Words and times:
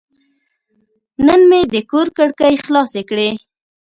نن 1.25 1.41
مې 1.49 1.61
د 1.73 1.75
کور 1.91 2.07
کړکۍ 2.17 2.55
خلاصې 2.65 3.01
کړې. 3.09 3.29